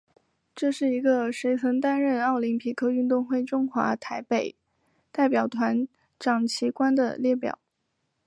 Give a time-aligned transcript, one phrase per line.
[0.55, 4.55] 这是一个谁曾担任奥林匹克运动会中华台北
[5.11, 7.59] 代表团掌旗官的列表。